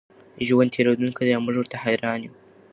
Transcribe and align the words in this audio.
ژوند 0.45 0.71
تېرېدونکی 0.75 1.23
دی 1.25 1.33
او 1.35 1.41
موږ 1.45 1.55
ورته 1.57 1.75
حېران 1.83 2.19
یو. 2.25 2.33